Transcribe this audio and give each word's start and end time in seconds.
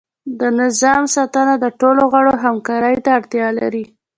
د 0.39 0.41
نظام 0.61 1.03
ساتنه 1.15 1.53
د 1.59 1.65
ټولو 1.79 2.01
غړو 2.13 2.33
همکاری 2.45 2.95
ته 3.03 3.09
اړتیا 3.17 3.47
لري. 3.59 3.83